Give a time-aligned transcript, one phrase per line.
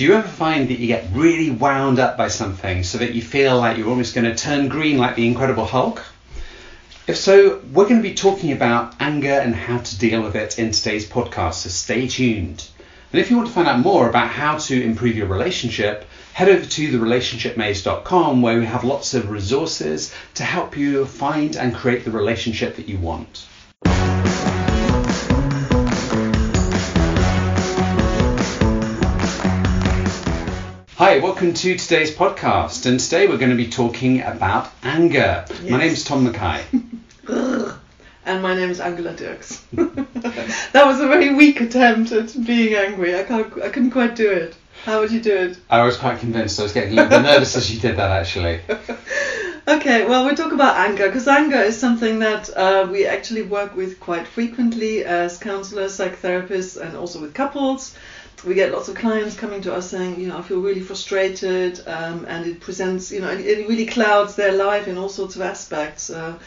[0.00, 3.20] Do you ever find that you get really wound up by something so that you
[3.20, 6.02] feel like you're almost going to turn green like the Incredible Hulk?
[7.06, 10.58] If so, we're going to be talking about anger and how to deal with it
[10.58, 12.66] in today's podcast, so stay tuned.
[13.12, 16.48] And if you want to find out more about how to improve your relationship, head
[16.48, 22.06] over to therelationshipmaze.com where we have lots of resources to help you find and create
[22.06, 23.46] the relationship that you want.
[31.10, 35.44] Hi, welcome to today's podcast, and today we're going to be talking about anger.
[35.62, 35.80] My Yes.
[35.80, 36.62] name's Tom Mackay.
[38.24, 39.56] And my name is Angela Dirks.
[39.72, 43.18] that was a very weak attempt at being angry.
[43.18, 43.52] I can't.
[43.60, 44.54] I couldn't quite do it.
[44.84, 45.58] How would you do it?
[45.68, 46.60] I was quite convinced.
[46.60, 48.60] I was getting a little bit nervous as you did that, actually.
[49.68, 53.76] Okay, well, we talk about anger because anger is something that uh, we actually work
[53.76, 57.94] with quite frequently as counselors, psychotherapists, and also with couples.
[58.44, 61.86] We get lots of clients coming to us saying, you know, I feel really frustrated,
[61.86, 65.42] um, and it presents, you know, it, really clouds their life in all sorts of
[65.42, 66.08] aspects.
[66.08, 66.38] Uh,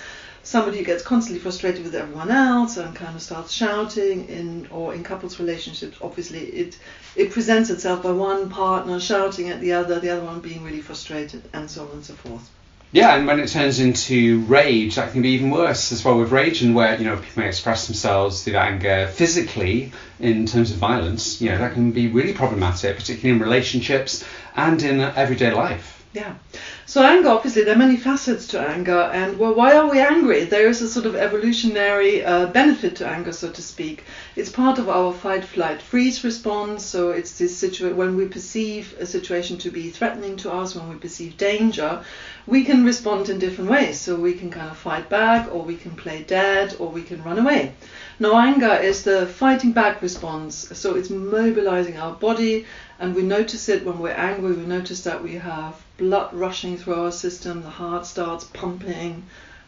[0.43, 4.93] somebody who gets constantly frustrated with everyone else and kind of starts shouting in or
[4.93, 6.77] in couples relationships obviously it
[7.15, 10.81] it presents itself by one partner shouting at the other the other one being really
[10.81, 12.49] frustrated and so on and so forth
[12.93, 16.31] Yeah, and when it turns into rage, that can be even worse as well with
[16.31, 20.77] rage, and where you know people may express themselves through anger physically in terms of
[20.77, 21.41] violence.
[21.41, 24.23] You know that can be really problematic, particularly in relationships
[24.55, 26.02] and in everyday life.
[26.13, 26.35] Yeah.
[26.85, 30.43] So anger, obviously, there are many facets to anger, and well, why are we angry?
[30.43, 34.03] There is a sort of evolutionary uh, benefit to anger, so to speak.
[34.35, 36.85] It's part of our fight, flight, freeze response.
[36.85, 40.87] So it's this situation when we perceive a situation to be threatening to us, when
[40.87, 42.05] we perceive danger,
[42.45, 43.99] we can respond in different ways.
[43.99, 47.23] So we can kind of fight back, or we can play dead, or we can
[47.23, 47.73] run away.
[48.19, 50.69] Now, anger is the fighting back response.
[50.73, 52.67] So it's mobilizing our body,
[53.03, 54.53] and we notice it when we're angry.
[54.53, 59.25] We notice that we have blood rushing through our system, the heart starts pumping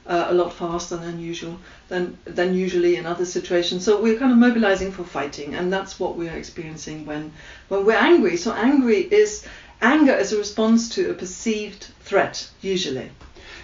[0.07, 1.59] uh, a lot faster than usual,
[1.89, 3.83] than than usually in other situations.
[3.83, 7.33] So we're kind of mobilizing for fighting, and that's what we're experiencing when
[7.67, 8.37] when we're angry.
[8.37, 9.45] So angry is
[9.81, 13.11] anger is a response to a perceived threat, usually.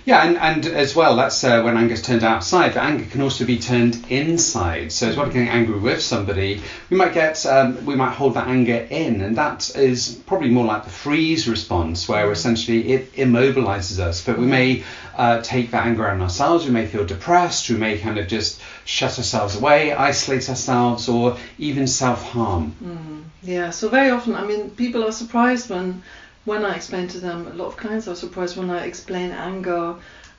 [0.03, 3.45] Yeah, and, and as well, that's uh, when anger's turned outside, but anger can also
[3.45, 4.91] be turned inside.
[4.91, 8.33] So as well as getting angry with somebody, we might get, um, we might hold
[8.33, 13.13] that anger in, and that is probably more like the freeze response, where essentially it
[13.13, 14.25] immobilizes us.
[14.25, 14.83] But we may
[15.15, 18.59] uh, take that anger on ourselves, we may feel depressed, we may kind of just
[18.85, 22.75] shut ourselves away, isolate ourselves, or even self-harm.
[22.83, 23.69] Mm, yeah.
[23.69, 26.01] So very often, I mean, people are surprised when
[26.45, 27.47] when I explain to them.
[27.47, 29.95] A lot of clients are surprised when I explain anger,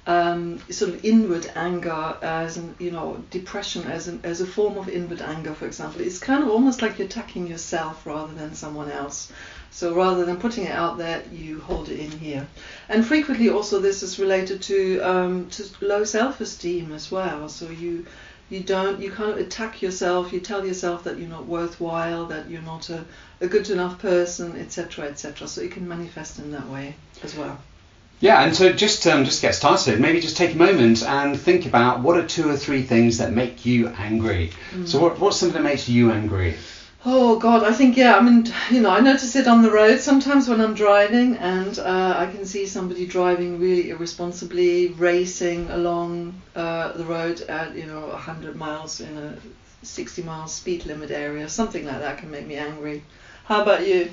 [0.07, 4.77] um, sort of inward anger as an, you know, depression as an, as a form
[4.77, 6.01] of inward anger, for example.
[6.01, 9.33] It's kind of almost like you're attacking yourself rather than someone else.
[9.71, 12.47] So rather than putting it out there, you hold it in here.
[12.89, 17.49] And frequently, also, this is related to um, to low self-esteem as well.
[17.49, 18.05] So you
[18.53, 22.49] you don't you kind of attack yourself you tell yourself that you're not worthwhile that
[22.51, 23.05] you're not a,
[23.41, 27.59] a good enough person etc etc so it can manifest in that way as well
[28.21, 31.37] Yeah, and so just um, just to get started, maybe just take a moment and
[31.37, 34.53] think about what are two or three things that make you angry.
[34.87, 36.55] So what, what's something that makes you angry?
[37.05, 39.99] Oh god i think yeah i mean you know i notice it on the road
[39.99, 46.33] sometimes when i'm driving and uh, i can see somebody driving really irresponsibly racing along
[46.55, 49.37] uh, the road at you know 100 miles in a
[49.83, 51.49] 60 mile speed limit area.
[51.49, 53.03] Something like that can make me angry.
[53.45, 54.11] How about you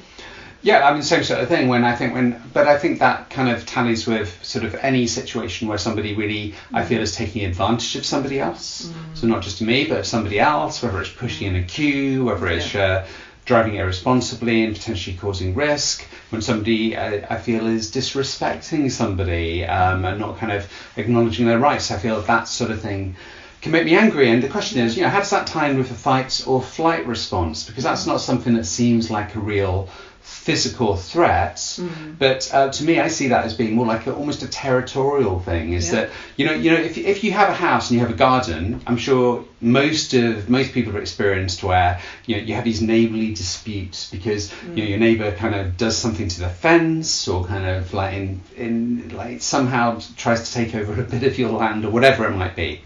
[0.62, 1.70] Yeah, I mean, same sort of thing.
[1.70, 5.08] When I think when, but I think that kind of tallies with sort of any
[5.08, 8.92] situation where somebody really, I feel, is taking advantage of somebody else.
[9.14, 12.75] So not just me, but somebody else, whether it's pushing in a queue, whether it's
[12.75, 13.08] uh,
[13.46, 16.06] driving irresponsibly and potentially causing risk.
[16.30, 21.59] When somebody, uh, I feel, is disrespecting somebody um, and not kind of acknowledging their
[21.59, 23.16] rights, I feel that sort of thing
[23.62, 24.30] can make me angry.
[24.30, 26.62] And the question is, you know, how does that tie in with a fight or
[26.62, 27.66] flight response?
[27.66, 29.90] Because that's not something that seems like a real
[30.29, 31.79] physical threats.
[31.79, 32.17] Mm.
[32.20, 35.40] but uh, to me, I see that as being more like a, almost a territorial
[35.40, 35.73] thing.
[35.73, 35.96] Is Yeah.
[35.96, 38.17] that you know, you know, if, if you have a house and you have a
[38.17, 42.81] garden, I'm sure most of most people have experienced where you know you have these
[42.81, 47.43] neighbourly disputes because you know your neighbour kind of does something to the fence or
[47.46, 51.52] kind of like in in like somehow tries to take over a bit of your
[51.52, 52.82] land or whatever it might be,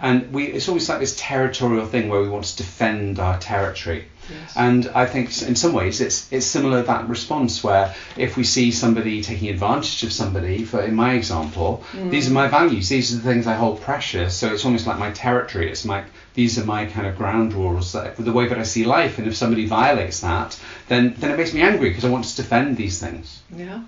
[0.00, 4.04] and we it's always like this territorial thing where we want to defend our territory.
[4.30, 4.52] Yes.
[4.56, 8.70] And I think in some ways it's it's similar that response where if we see
[8.70, 12.10] somebody taking advantage of somebody, for in my example, mm.
[12.10, 14.34] these are my values, these are the things I hold precious.
[14.36, 15.70] So it's almost like my territory.
[15.70, 18.84] It's like these are my kind of ground rules, that, the way that I see
[18.84, 19.18] life.
[19.18, 22.36] And if somebody violates that, then then it makes me angry because I want to
[22.36, 23.42] defend these things.
[23.54, 23.82] Yeah,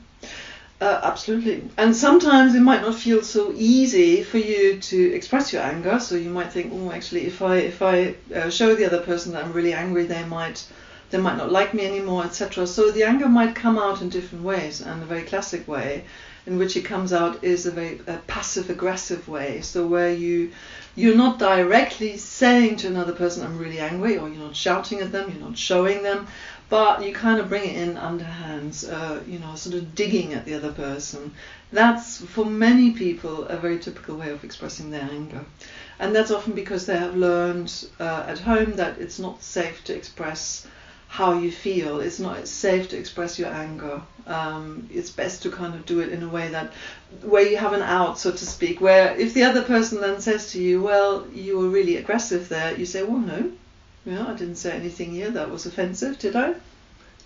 [0.80, 1.68] uh, absolutely.
[1.78, 5.98] And sometimes it might not feel so easy for you to express your anger.
[5.98, 9.32] So you might think, oh, actually, if I if I uh, show the other person
[9.32, 10.66] that I'm really angry, they might
[11.10, 12.66] they might not like me anymore, etc.
[12.66, 16.04] So the anger might come out in different ways, and a very classic way
[16.46, 19.60] in which it comes out is a very passive aggressive way.
[19.62, 20.52] So where you
[20.94, 25.12] you're not directly saying to another person, I'm really angry, or you're not shouting at
[25.12, 26.26] them, you're not showing them,
[26.68, 30.44] but you kind of bring it in underhands, uh, you know, sort of digging at
[30.44, 31.32] the other person.
[31.72, 35.44] That's for many people a very typical way of expressing their anger.
[35.98, 39.94] And that's often because they have learned uh, at home that it's not safe to
[39.94, 40.66] express
[41.08, 42.00] how you feel.
[42.00, 44.02] It's not safe to express your anger.
[44.26, 46.72] Um, it's best to kind of do it in a way that,
[47.22, 48.80] where you have an out, so to speak.
[48.80, 52.76] Where if the other person then says to you, "Well, you were really aggressive there,"
[52.76, 53.52] you say, "Well, no,
[54.06, 56.54] yeah, I didn't say anything here that was offensive, did I?"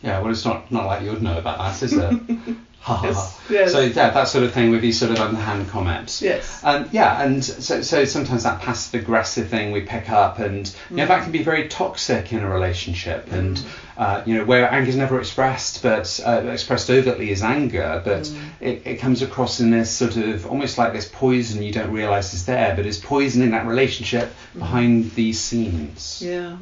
[0.02, 2.56] Yeah, well, it's not not like you'd know about that, is it?
[2.81, 3.73] Ha ha Yes, yes.
[3.73, 6.23] So yeah, that sort of thing with these sort of underhand comments.
[6.23, 6.64] Yes.
[6.64, 10.97] Um, yeah, and so, so sometimes that passive aggressive thing we pick up, and you
[10.97, 13.62] know, that can be very toxic in a relationship, and
[13.99, 18.32] uh, you know where anger is never expressed, but uh, expressed overtly as anger, but
[18.61, 22.32] it, it comes across in this sort of almost like this poison you don't realise
[22.32, 26.23] is there, but is poisoning that relationship behind these scenes.
[26.23, 26.56] Yeah.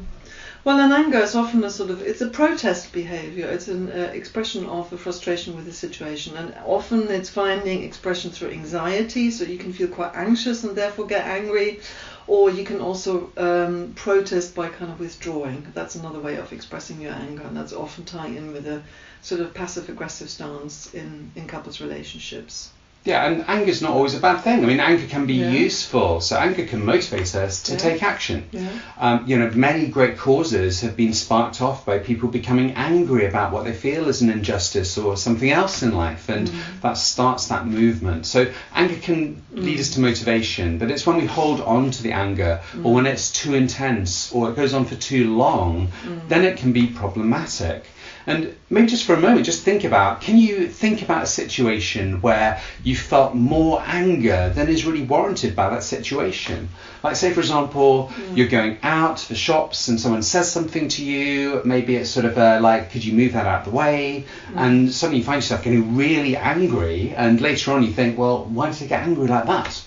[0.65, 3.49] Well, an anger is often a sort of it's a protest behavior.
[3.49, 8.31] It's an uh, expression of a frustration with the situation, and often it's finding expression
[8.31, 9.31] through anxiety.
[9.31, 11.81] So you can feel quite anxious and therefore get angry,
[12.27, 15.67] or you can also um, protest by kind of withdrawing.
[15.75, 18.83] That's another way of expressing your anger, and that's often tying in with a
[19.23, 22.71] sort of passive aggressive stance in in couples relationships.
[23.05, 24.63] Yeah, and anger is not always a bad thing.
[24.63, 25.51] I mean, anger can be Yeah.
[25.51, 26.21] useful.
[26.21, 27.79] So anger can motivate us to Yeah.
[27.79, 28.45] take action.
[28.53, 28.69] Yeah.
[29.01, 33.53] Um, you know, many great causes have been sparked off by people becoming angry about
[33.53, 36.81] what they feel is an injustice or something else in life, and mm.
[36.83, 38.27] that starts that movement.
[38.27, 39.65] So anger can mm.
[39.65, 42.85] lead us to motivation, but it's when we hold on to the anger, mm.
[42.85, 45.89] or when it's too intense, or it goes on for too long,
[46.29, 47.85] then it can be problematic.
[48.29, 52.21] And maybe just for a moment, just think about can you think about a situation
[52.21, 56.69] where you felt more anger than is really warranted by that situation?
[57.03, 58.37] Like, say, for example, mm.
[58.37, 62.27] you're going out to the shops and someone says something to you, maybe it's sort
[62.27, 64.27] of a, like, could you move that out of the way?
[64.53, 64.57] Mm.
[64.57, 68.71] And suddenly you find yourself getting really angry, and later on you think, well, why
[68.71, 69.83] did I get angry like that?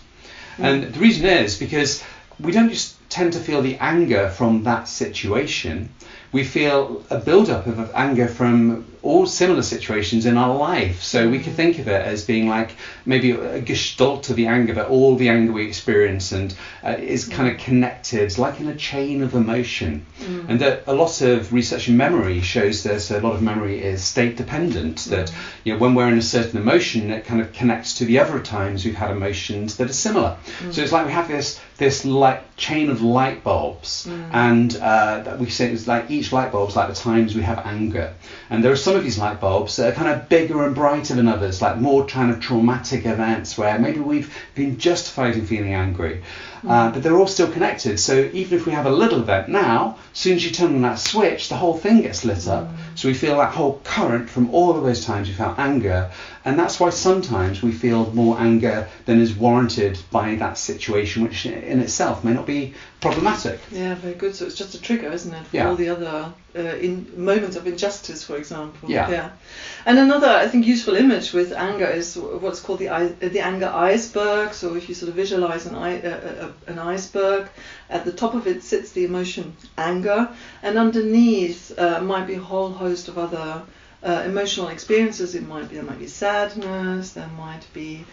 [0.58, 0.64] Mm.
[0.64, 2.04] And the reason is because
[2.40, 5.94] we don't just tend to feel the anger from that situation.
[6.32, 11.02] We feel a build-up of, of anger from all similar situations in our life.
[11.02, 11.58] So we could mm.
[11.58, 12.76] think of it as being like
[13.06, 17.28] maybe a gestalt of the anger, but all the anger we experience and uh, is
[17.28, 17.64] kind of mm.
[17.64, 20.06] connected, like in a chain of emotion.
[20.20, 20.50] Mm.
[20.50, 24.04] And that a lot of research in memory shows that a lot of memory is
[24.04, 25.06] state dependent.
[25.06, 28.20] That you know when we're in a certain emotion, it kind of connects to the
[28.20, 30.38] other times we've had emotions that are similar.
[30.70, 35.40] So it's like we have this this light chain of light bulbs, and uh, that
[35.40, 38.12] we say it's like each light bulb is like the times we have anger.
[38.52, 41.16] And there are some of these light bulbs that are kind of bigger and brighter
[41.16, 45.74] than others, like more kind of traumatic events where maybe we've been justified in feeling
[45.74, 46.22] angry.
[46.68, 48.00] Uh, but they're all still connected.
[48.00, 50.82] So even if we have a little event now, as soon as you turn on
[50.84, 52.70] that switch, the whole thing gets lit up.
[52.96, 56.12] So we feel that whole current from all of those times we felt anger.
[56.46, 61.46] And that's why sometimes we feel more anger than is warranted by that situation, which
[61.46, 63.60] in itself may not be problematic.
[63.72, 64.36] Yeah, very good.
[64.36, 65.70] So it's just a trigger, isn't it, for Yeah.
[65.70, 68.90] all the other uh, in moments of injustice, for example.
[68.90, 69.10] Yeah.
[69.10, 69.30] yeah.
[69.86, 74.54] And another, I think, useful image with anger is what's called the the anger iceberg.
[74.54, 77.50] So if you sort of visualize an uh, uh, an iceberg,
[77.90, 80.30] at the top of it sits the emotion anger,
[80.64, 83.64] and underneath uh, might be a whole host of other
[84.04, 85.36] uh, emotional experiences.
[85.36, 88.06] It might be there might be sadness, there might be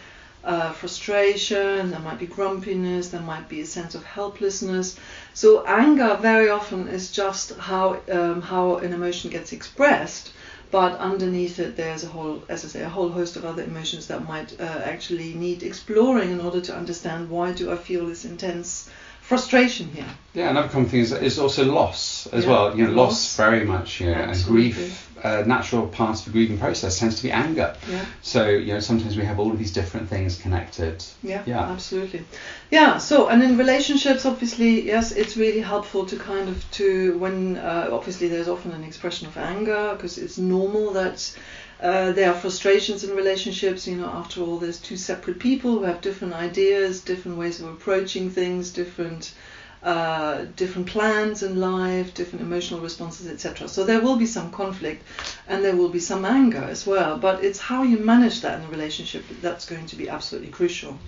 [0.44, 4.96] uh, frustration, there might be grumpiness, there might be a sense of helplessness.
[5.34, 10.32] So anger very often is just how um, how an emotion gets expressed,
[10.70, 14.06] but underneath it there's a whole, as I say, a whole host of other emotions
[14.06, 18.24] that might uh, actually need exploring in order to understand why do I feel this
[18.24, 18.88] intense
[19.20, 20.08] frustration here.
[20.32, 22.76] Yeah, another common thing is, is also loss as Yeah, well.
[22.78, 23.36] You know, loss, loss.
[23.36, 27.30] very much, yeah, and grief a natural part of the grieving process tends to be
[27.32, 27.76] anger.
[27.90, 28.04] Yeah.
[28.22, 31.04] So you know sometimes we have all of these different things connected.
[31.22, 31.70] Yeah, Yeah.
[31.70, 32.24] absolutely.
[32.70, 32.98] Yeah.
[32.98, 37.88] So, and in relationships, obviously, yes, it's really helpful to kind of to when uh,
[37.92, 41.36] obviously there's often an expression of anger because it's normal that.
[41.80, 43.86] Uh, there are frustrations in relationships.
[43.86, 47.68] You know, after all, there's two separate people who have different ideas, different ways of
[47.68, 49.32] approaching things, different
[49.82, 53.68] uh, different plans in life, different emotional responses, etc.
[53.68, 55.04] So there will be some conflict,
[55.46, 57.18] and there will be some anger as well.
[57.18, 60.98] But it's how you manage that in the relationship that's going to be absolutely crucial.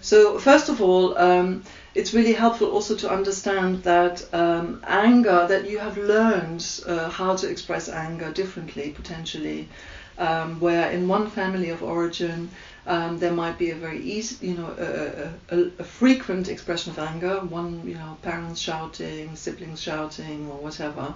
[0.00, 1.62] So first of all, um,
[1.94, 7.36] it's really helpful also to understand that um, anger, that you have learned uh, how
[7.36, 9.68] to express anger differently potentially.
[10.18, 12.48] Um, where in one family of origin
[12.86, 16.98] um, there might be a very easy, you know, a, a, a, frequent expression of
[17.00, 17.40] anger.
[17.40, 21.14] One, you know, parents shouting, siblings shouting, or whatever.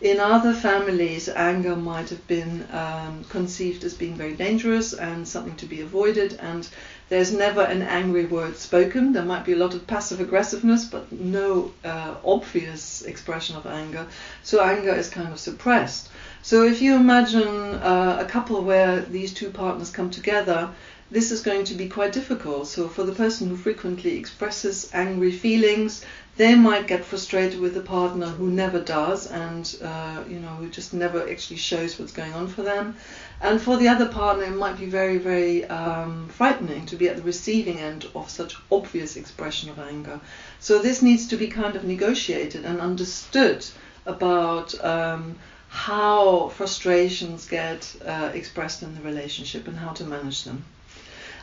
[0.00, 5.56] In other families, anger might have been um, conceived as being very dangerous and something
[5.56, 6.68] to be avoided, and
[7.08, 9.12] there's never an angry word spoken.
[9.12, 14.06] There might be a lot of passive aggressiveness, but no uh, obvious expression of anger.
[14.44, 16.10] So anger is kind of suppressed.
[16.42, 20.70] So if you imagine uh, a couple where these two partners come together,
[21.10, 22.66] this is going to be quite difficult.
[22.66, 26.04] So for the person who frequently expresses angry feelings,
[26.36, 30.68] they might get frustrated with the partner who never does and uh, you know who
[30.68, 32.94] just never actually shows what's going on for them.
[33.40, 37.16] And for the other partner, it might be very, very um, frightening to be at
[37.16, 40.20] the receiving end of such obvious expression of anger.
[40.60, 43.64] So this needs to be kind of negotiated and understood
[44.04, 44.74] about.
[44.84, 45.38] Um,
[45.70, 50.64] how frustrations get uh, expressed in the relationship and how to manage them.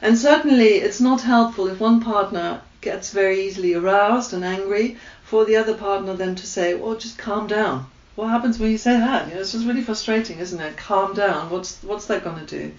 [0.02, 5.46] And certainly, it's not helpful if one partner gets very easily aroused and angry for
[5.46, 8.98] the other partner then to say, "Well, just calm down." What happens when you say
[8.98, 9.28] that?
[9.28, 10.78] You know, it's just really frustrating, isn't it?
[10.78, 11.50] Calm down.
[11.50, 12.72] What's what's that going to do?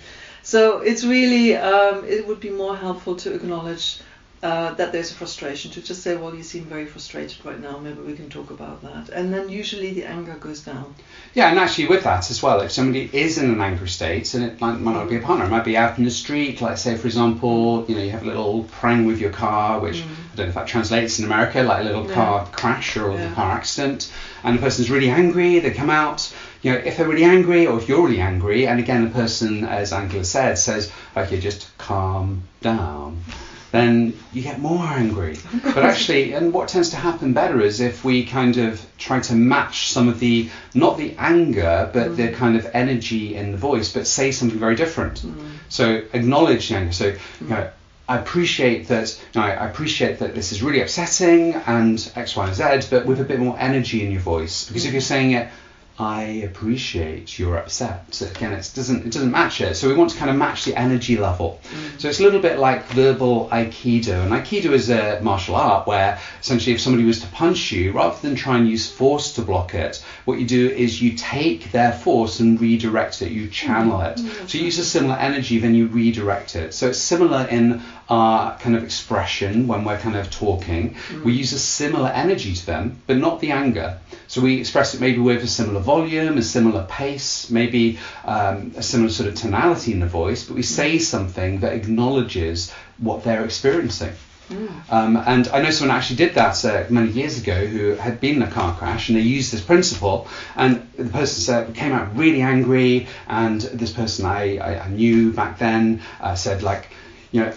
[0.42, 3.98] So it's really um, it would be more helpful to acknowledge
[4.42, 7.78] uh, that there's a frustration to just say, well, you seem very frustrated right now.
[7.78, 10.94] Maybe we can talk about that, and then usually the anger goes down.
[11.34, 14.44] Yeah, and actually with that as well, if somebody is in an angry state, and
[14.44, 16.60] it might, might not be a partner, it might be out in the street.
[16.60, 19.96] Like say, for example, you know, you have a little prang with your car, which
[19.96, 20.02] Mm.
[20.32, 22.14] I don't know if that translates in America, like a little Yeah.
[22.14, 23.32] car crash or Yeah.
[23.32, 24.12] a car accident,
[24.44, 25.60] and the person's really angry.
[25.60, 26.30] They come out.
[26.60, 29.64] You know, if they're really angry, or if you're really angry, and again, the person,
[29.64, 33.24] as Angela said, says, "Okay, just calm down."
[33.72, 35.36] Then you get more angry.
[35.62, 39.34] But actually, and what tends to happen better is if we kind of try to
[39.34, 42.34] match some of the, not the anger, but the mm.
[42.34, 45.22] kind of energy in the voice, but say something very different.
[45.22, 45.34] Mm.
[45.68, 46.92] So acknowledge the anger.
[46.92, 47.06] So,
[47.40, 47.70] you know,
[48.08, 49.20] I appreciate that.
[49.34, 53.04] You know, I appreciate that this is really upsetting and X, Y, and Z, but
[53.04, 54.66] with a bit more energy in your voice.
[54.66, 54.94] Because if mm.
[54.94, 55.48] you're saying it,
[55.98, 58.14] I appreciate you're upset.
[58.14, 59.76] So again, it doesn't it doesn't match it.
[59.76, 61.58] So we want to kind of match the energy level.
[61.64, 62.00] Mm.
[62.00, 66.18] So it's a little bit like verbal aikido, and aikido is a martial art where
[66.40, 69.74] essentially if somebody was to punch you, rather than try and use force to block
[69.74, 73.32] it, what you do is you take their force and redirect it.
[73.32, 74.18] You channel it.
[74.18, 74.48] Mm.
[74.50, 76.74] So you use a similar energy, then you redirect it.
[76.74, 80.94] So it's similar in our kind of expression when we're kind of talking.
[80.94, 81.24] Mm.
[81.24, 83.98] We use a similar energy to them, but not the anger.
[84.36, 88.82] So we express it maybe with a similar volume, a similar pace, maybe um, a
[88.82, 93.46] similar sort of tonality in the voice, but we say something that acknowledges what they're
[93.46, 94.12] experiencing.
[94.90, 98.36] Um, and I know someone actually did that uh, many years ago who had been
[98.36, 102.14] in a car crash and they used this principle and the person said, came out
[102.14, 106.90] really angry and this person I, I, I knew back then uh, said like,
[107.32, 107.54] you know,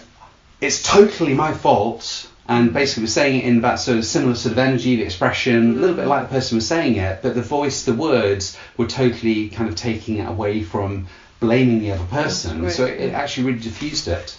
[0.62, 4.53] it's totally my fault and basically was saying it in that sort of similar sort
[4.53, 7.44] of energy, the expression, a little bit like the person was saying it, but the
[7.44, 11.08] voice, the words were totally kind of taking it away from
[11.39, 12.70] blaming the other person.
[12.72, 14.36] So it, it actually really diffused it.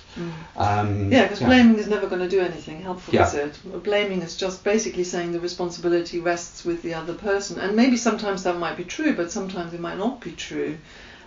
[0.57, 3.29] Um, Yeah, because blaming is never going to do anything helpful, Yeah.
[3.29, 3.83] is it?
[3.85, 8.43] Blaming is just basically saying the responsibility rests with the other person, and maybe sometimes
[8.43, 10.77] that might be true, but sometimes it might not be true.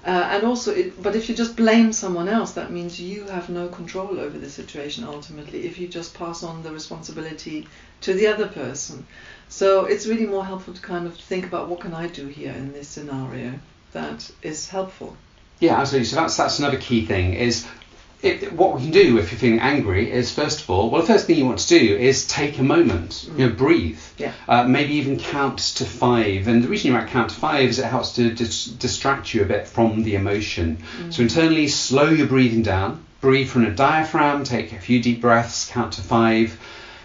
[0.05, 3.49] Uh, and also, it, but if you just blame someone else, that means you have
[3.49, 5.65] no control over the situation ultimately.
[5.65, 7.67] If you just pass on the responsibility
[8.01, 9.07] to the other person,
[9.47, 12.51] so it's really more helpful to kind of think about what can I do here
[12.51, 13.53] in this scenario
[13.93, 15.15] that is helpful.
[15.59, 16.07] Yeah, absolutely.
[16.07, 17.65] So that's that's another key thing is
[18.23, 21.07] it, what we can do if you're feeling angry is first of all, well, the
[21.07, 23.99] first thing you want to do is take a moment, you know, breathe.
[24.17, 24.31] Yeah.
[24.47, 26.47] Uh, maybe even count to five.
[26.47, 29.41] And the reason you might count to five is it helps to dis- distract you
[29.41, 30.77] a bit from the emotion.
[31.09, 33.03] So internally, slow your breathing down.
[33.19, 34.45] Breathe from the diaphragm.
[34.45, 35.69] Take a few deep breaths.
[35.69, 36.57] Count to five.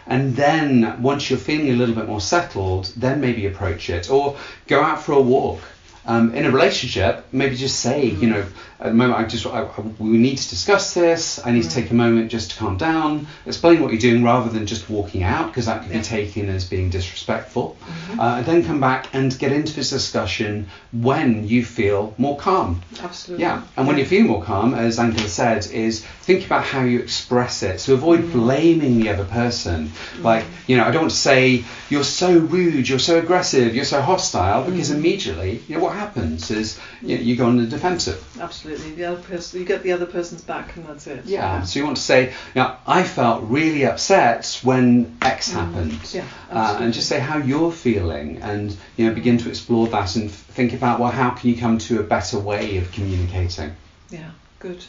[0.06, 4.36] And then once you're feeling a little bit more settled, then maybe approach it or
[4.68, 5.60] go out for a walk.
[6.06, 8.46] Um, in a relationship, maybe just say, you know,
[8.80, 11.44] at the moment I just I, I, we need to discuss this.
[11.44, 14.50] I need to take a moment just to calm down, explain what you're doing rather
[14.50, 15.98] than just walking out because that could Yeah.
[15.98, 17.76] be taken as being disrespectful.
[17.80, 18.20] Mm-hmm.
[18.20, 22.82] Uh, and then come back and get into this discussion when you feel more calm.
[23.02, 23.44] Absolutely.
[23.44, 27.00] Yeah, and when you feel more calm, as Angela said, is think about how you
[27.00, 27.80] express it.
[27.80, 28.38] So avoid mm-hmm.
[28.38, 29.88] blaming the other person.
[29.88, 30.22] Mm-hmm.
[30.22, 33.84] Like, you know, I don't want to say you're so rude, you're so aggressive, you're
[33.84, 37.66] so hostile, because immediately, you know, what happens is you, know, you go on the
[37.66, 38.22] defensive.
[38.40, 38.67] Absolutely.
[38.76, 41.24] The other person, you get the other person's back, and that's it.
[41.24, 41.62] Yeah.
[41.62, 45.98] So you want to say, you know, I felt really upset when X happened.
[46.12, 50.16] Yeah, Uh, and just say how you're feeling and, you know, begin to explore that
[50.16, 53.74] and f- think about, well, how can you come to a better way of communicating?
[54.10, 54.84] Yeah, good.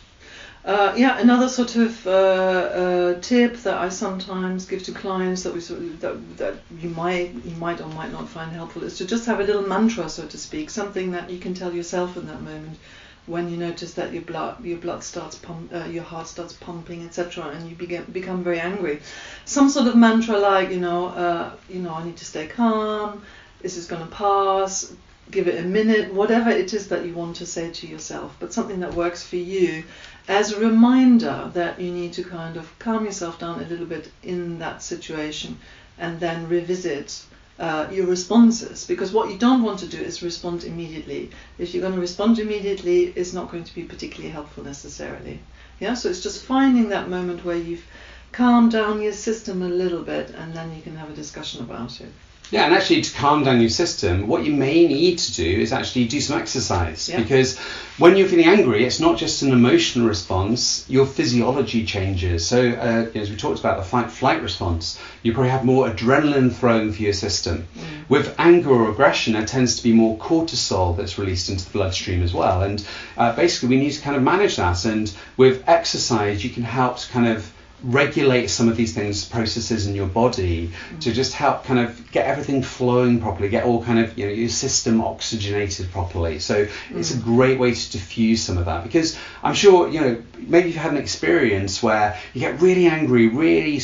[0.66, 5.54] Uh, yeah, another sort of uh, uh, tip that I sometimes give to clients that
[5.54, 8.98] we sort of, that, that you might you might or might not find helpful is
[8.98, 12.18] to just have a little mantra, so to speak, something that you can tell yourself
[12.18, 12.78] in that moment
[13.26, 17.06] when you notice that your blood your blood starts pump, uh, your heart starts pumping,
[17.06, 19.02] etc., and you begin become very angry.
[19.46, 23.22] Some sort of mantra like you know uh, you know I need to stay calm.
[23.62, 24.94] This is going to pass.
[25.32, 28.52] Give it a minute, whatever it is that you want to say to yourself, but
[28.52, 29.84] something that works for you
[30.28, 34.12] as a reminder that you need to kind of calm yourself down a little bit
[34.24, 35.60] in that situation
[36.00, 37.24] and then revisit
[37.60, 41.30] uh, your responses because what you don't want to do is respond immediately.
[41.58, 45.40] If you're going to respond immediately, it's not going to be particularly helpful necessarily.
[45.80, 47.86] Yeah, so it's just finding that moment where you've
[48.32, 52.00] calmed down your system a little bit and then you can have a discussion about
[52.00, 52.12] it.
[52.52, 55.72] Yeah, and actually to calm down your system, what you may need to do is
[55.72, 57.20] actually do some exercise Yeah.
[57.22, 57.60] because
[58.00, 62.48] when you're feeling angry, it's not just an emotional response, your physiology changes.
[62.48, 66.52] So, uh, as we talked about the fight flight response, you probably have more adrenaline
[66.52, 67.68] thrown through your system.
[68.08, 72.24] With anger or aggression, there tends to be more cortisol that's released into the bloodstream
[72.24, 72.64] as well.
[72.64, 72.84] And
[73.18, 74.86] uh, basically, we need to kind of manage that.
[74.86, 77.52] And with exercise, you can help to kind of
[77.84, 81.14] regulate some of these things processes in your body to mm.
[81.14, 84.50] just help kind of get everything flowing properly get all kind of you know your
[84.50, 86.40] system oxygenated properly.
[86.40, 87.24] So it's a mm.
[87.24, 90.92] great way to diffuse some of that because i'm sure you know maybe you've had
[90.92, 93.80] an experience where you get really angry really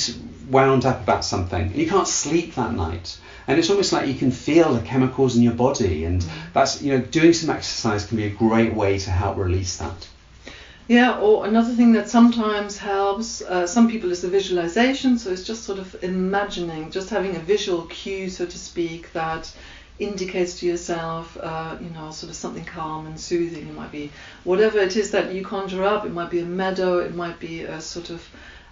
[0.49, 3.17] wound up about something and you can't sleep that night.
[3.47, 6.29] And it's almost like you can feel the chemicals in your body and mm.
[6.53, 10.07] that's you know doing some exercise can be a great way to help release that
[10.87, 15.17] Yeah, or another thing that sometimes helps uh, some people is the visualization.
[15.17, 19.51] So it's just sort of imagining, just having a visual cue, so to speak, that
[19.98, 23.67] indicates to yourself, uh, you know, sort of something calm and soothing.
[23.67, 24.11] It might be
[24.43, 26.05] whatever it is that you conjure up.
[26.05, 27.00] It might be a meadow.
[27.00, 28.27] It might be a sort of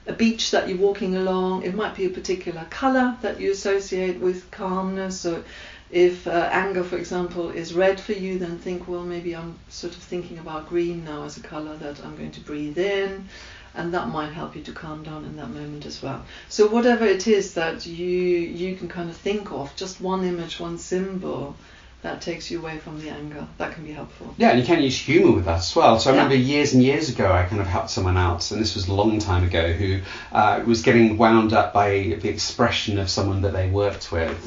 [0.05, 1.63] a beach that you're walking along.
[1.63, 5.19] It might be a particular color that you associate with calmness.
[5.19, 5.43] So
[5.89, 9.93] if uh, anger, for example, is red for you, then think, well, maybe I'm sort
[9.95, 13.27] of thinking about green now as a color that I'm going to breathe in,
[13.75, 16.23] and that might help you to calm down in that moment as well.
[16.49, 20.59] So whatever it is that you you can kind of think of, just one image,
[20.59, 21.55] one symbol,
[22.01, 23.47] that takes you away from the anger.
[23.57, 24.35] That can be helpful.
[24.37, 25.99] Yeah, and you can use humour with that as well.
[25.99, 26.23] So I Yeah.
[26.23, 28.93] remember years and years ago, I kind of helped someone out, and this was a
[28.93, 29.99] long time ago, who
[30.33, 34.37] uh, was getting wound up by the expression of someone that they worked with.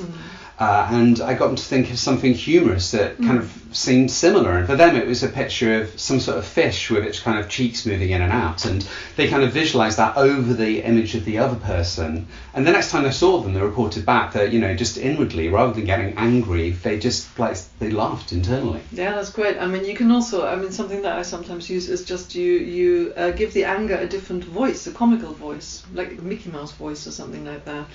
[0.58, 4.52] Uh, and I got them to think of something humorous that kind of seemed similar.
[4.52, 7.38] And for them, it was a picture of some sort of fish with its kind
[7.38, 8.64] of cheeks moving in and out.
[8.64, 12.26] And they kind of visualized that over the image of the other person.
[12.54, 15.48] And the next time they saw them, they reported back that, you know, just inwardly,
[15.48, 18.80] rather than getting angry, they just like, they laughed internally.
[18.92, 19.58] Yeah, that's great.
[19.58, 22.52] I mean, you can also, I mean, something that I sometimes use is just you
[22.52, 26.72] you uh, give the anger a different voice, a comical voice, like a Mickey Mouse
[26.72, 27.86] voice or something like that,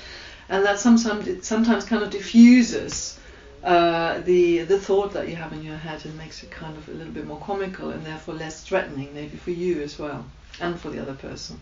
[0.51, 3.17] and that sometimes it sometimes kind of diffuses
[3.63, 6.87] uh, the the thought that you have in your head and makes it kind of
[6.89, 10.25] a little bit more comical and therefore less threatening, maybe for you as well
[10.59, 11.59] and for the other person.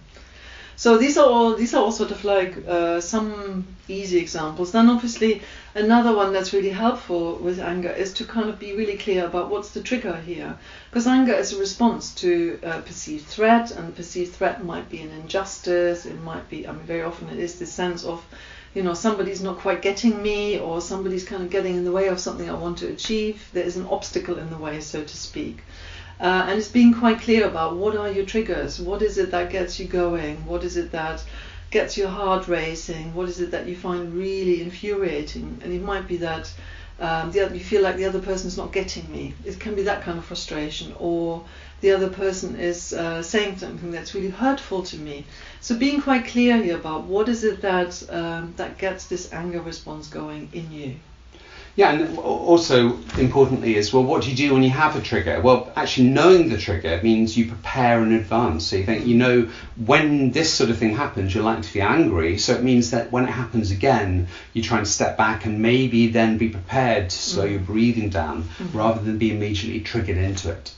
[0.75, 4.71] So these are all these are all sort of like uh, some easy examples.
[4.71, 5.41] Then obviously
[5.75, 9.49] another one that's really helpful with anger is to kind of be really clear about
[9.49, 10.57] what's the trigger here,
[10.89, 15.11] because anger is a response to a perceived threat, and perceived threat might be an
[15.11, 16.05] injustice.
[16.05, 18.23] It might be I mean very often it is this sense of
[18.73, 22.07] you know somebody's not quite getting me or somebody's kind of getting in the way
[22.07, 23.49] of something I want to achieve.
[23.53, 25.63] There is an obstacle in the way, so to speak.
[26.19, 29.49] Uh, and it's being quite clear about what are your triggers, what is it that
[29.49, 31.23] gets you going, what is it that
[31.71, 36.07] gets your heart racing, what is it that you find really infuriating, and it might
[36.07, 36.51] be that
[36.99, 39.33] um, the other, you feel like the other person's not getting me.
[39.45, 41.45] It can be that kind of frustration, or
[41.81, 45.25] the other person is uh, saying something that's really hurtful to me.
[45.61, 49.61] So being quite clear here about what is it that um, that gets this anger
[49.61, 50.95] response going in you.
[51.75, 55.39] Yeah, and also importantly is well, what do you do when you have a trigger?
[55.39, 58.65] Well, actually knowing the trigger means you prepare in advance.
[58.65, 59.49] So you think you know
[59.85, 62.37] when this sort of thing happens, you're likely to be angry.
[62.37, 66.07] So it means that when it happens again, you try and step back and maybe
[66.07, 70.73] then be prepared to slow your breathing down rather than be immediately triggered into it.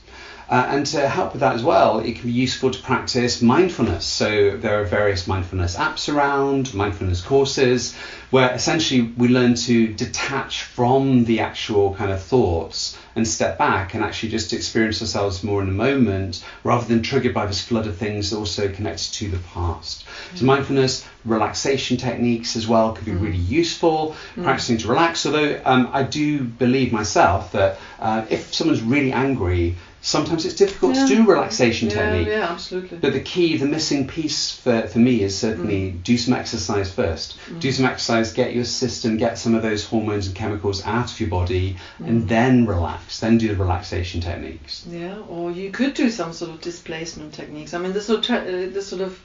[0.52, 4.04] Uh, and to help with that as well, it can be useful to practice mindfulness.
[4.04, 7.94] So there are various mindfulness apps around, mindfulness courses,
[8.28, 13.94] where essentially we learn to detach from the actual kind of thoughts and step back
[13.94, 17.86] and actually just experience ourselves more in the moment rather than triggered by this flood
[17.86, 20.04] of things also connected to the past.
[20.04, 20.38] Mm.
[20.38, 23.22] So mindfulness, relaxation techniques as well could be mm.
[23.22, 24.44] really useful, mm.
[24.44, 25.24] practicing to relax.
[25.24, 30.96] Although um, I do believe myself that uh, if someone's really angry, sometimes it's difficult
[30.96, 31.06] yeah.
[31.06, 32.26] to do relaxation yeah, technique.
[32.28, 32.98] Yeah, absolutely.
[32.98, 36.02] But the key, the missing piece for, for me is certainly mm.
[36.02, 37.38] do some exercise first.
[37.48, 37.60] Mm.
[37.60, 41.20] Do some exercise, get your system, get some of those hormones and chemicals out of
[41.20, 42.08] your body, mm.
[42.08, 43.20] and then relax.
[43.20, 44.84] Then do the relaxation techniques.
[44.88, 47.72] Yeah, or you could do some sort of displacement techniques.
[47.72, 49.18] I mean, the sort of, uh, the sort of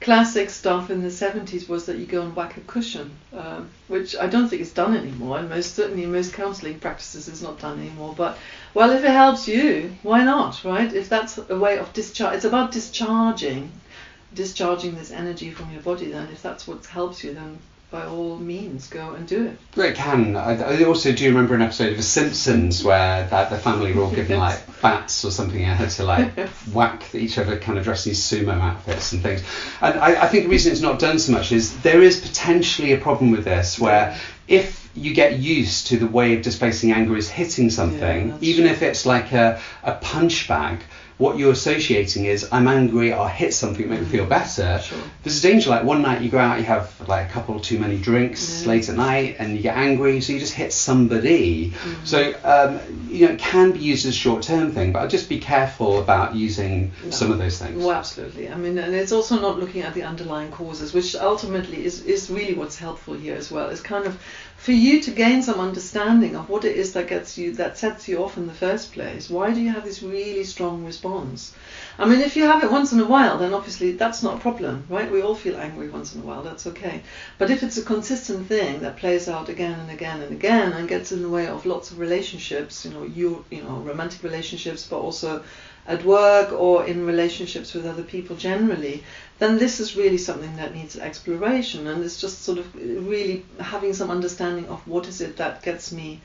[0.00, 4.16] classic stuff in the 70s was that you go and whack a cushion, um, which
[4.16, 7.60] I don't think is done anymore, and most certainly in most counselling practices is not
[7.60, 8.14] done anymore.
[8.16, 8.38] But
[8.72, 10.92] well, if it helps you, why not, right?
[10.92, 13.70] If that's a way of discharge, it's about discharging,
[14.34, 16.10] discharging this energy from your body.
[16.10, 17.58] Then, if that's what helps you, then
[17.90, 19.58] by all means, go and do it.
[19.76, 20.36] Well, it can.
[20.36, 23.92] I, I, also do you remember an episode of The Simpsons where that the family
[23.92, 26.38] were all given like bats or something and had to like
[26.72, 29.42] whack each other, kind of dressed in sumo outfits and things.
[29.80, 32.92] And I, I think the reason it's not done so much is there is potentially
[32.92, 34.16] a problem with this where
[34.48, 38.64] if you get used to the way of displacing anger is hitting something, Yeah, even
[38.64, 38.72] true.
[38.72, 40.80] if it's like a, a punch bag,
[41.20, 44.80] what you're associating is I'm angry, I'll hit something, make me feel better.
[44.82, 44.98] Sure.
[45.22, 47.78] There's a danger like one night you go out, you have like a couple too
[47.78, 48.68] many drinks Yeah.
[48.68, 51.72] late at night, and you get angry, so you just hit somebody.
[51.72, 52.06] Mm.
[52.06, 52.80] So um,
[53.10, 56.34] you know it can be used as a short-term thing, but just be careful about
[56.34, 57.76] using some of those things.
[57.76, 58.48] Well, absolutely.
[58.48, 62.30] I mean, and it's also not looking at the underlying causes, which ultimately is, is
[62.30, 63.68] really what's helpful here as well.
[63.68, 64.18] It's kind of
[64.56, 68.08] for you to gain some understanding of what it is that gets you, that sets
[68.08, 69.30] you off in the first place.
[69.30, 71.54] Why do you have this really strong response?
[71.98, 74.40] I mean, if you have it once in a while, then obviously that's not a
[74.40, 75.10] problem, right?
[75.10, 77.02] We all feel angry once in a while, that's okay.
[77.38, 80.88] But if it's a consistent thing that plays out again and again and again and
[80.88, 84.86] gets in the way of lots of relationships, you know, you, you know, romantic relationships,
[84.88, 85.42] but also
[85.86, 89.02] at work or in relationships with other people generally,
[89.38, 93.92] then this is really something that needs exploration and it's just sort of really having
[93.92, 96.20] some understanding of what is it that gets me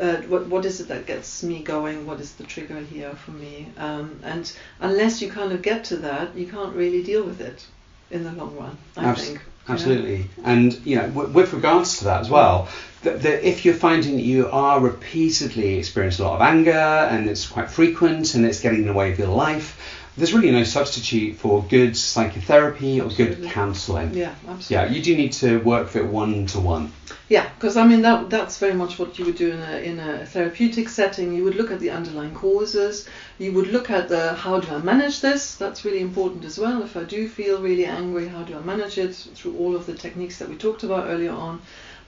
[0.00, 2.06] uh, what, what is it that gets me going?
[2.06, 3.68] What is the trigger here for me?
[3.78, 7.66] Um, and unless you kind of get to that, you can't really deal with it
[8.10, 8.76] in the long run.
[8.96, 9.40] I Abs- think.
[9.68, 10.26] Absolutely.
[10.44, 12.68] And you know, w- with regards to that as well,
[13.02, 17.28] that, that if you're finding that you are repeatedly experiencing a lot of anger and
[17.28, 19.80] it's quite frequent and it's getting in the way of your life,
[20.16, 24.14] there's really no substitute for good psychotherapy or good counselling.
[24.14, 24.74] Yeah, absolutely.
[24.74, 26.92] Yeah, you do need to work with it one to one.
[27.28, 29.98] Yeah, because I mean that that's very much what you would do in a in
[29.98, 31.34] a therapeutic setting.
[31.34, 33.08] You would look at the underlying causes.
[33.38, 35.56] You would look at the how do I manage this?
[35.56, 36.82] That's really important as well.
[36.82, 39.94] If I do feel really angry, how do I manage it through all of the
[39.94, 41.60] techniques that we talked about earlier on?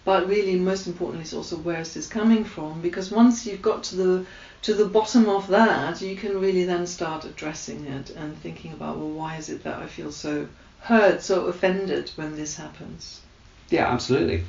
[0.09, 2.81] But really, most importantly, is also where is this coming from?
[2.81, 4.27] Because once you've got to the
[4.63, 8.97] to the bottom of that, you can really then start addressing it and thinking about
[8.97, 10.49] well, why is it that I feel so
[10.81, 13.21] hurt, so offended when this happens?
[13.69, 14.45] Yeah, absolutely.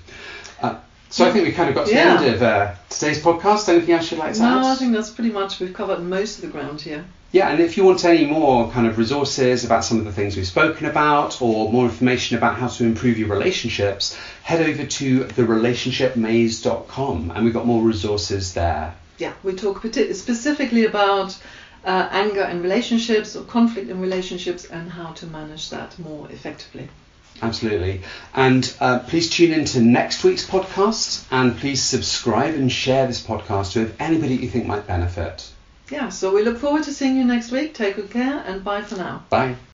[0.61, 0.77] Uh,
[1.09, 2.15] so I think we kind of got to Yeah.
[2.15, 3.67] the end of uh, today's podcast.
[3.67, 4.61] Anything else you'd like to add?
[4.61, 7.03] No, I think that's pretty much we've covered most of the ground here.
[7.31, 10.35] Yeah, and if you want any more kind of resources about some of the things
[10.35, 15.25] we've spoken about or more information about how to improve your relationships, head over to
[15.25, 18.95] therelationshipmaze.com and we've got more resources there.
[19.19, 21.37] Yeah, we talk specifically about
[21.85, 26.89] uh, anger in relationships or conflict in relationships and how to manage that more effectively.
[27.43, 28.01] Absolutely.
[28.33, 33.21] And uh, please tune in to next week's podcast and please subscribe and share this
[33.21, 35.47] podcast with anybody you think might benefit.
[35.91, 37.73] Yeah, so we look forward to seeing you next week.
[37.73, 39.23] Take good care and bye for now.
[39.29, 39.55] Bye.